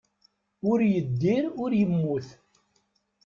Ur 0.69 0.79
yeddir 0.91 1.43
ur 1.63 1.71
yemmut. 1.79 2.27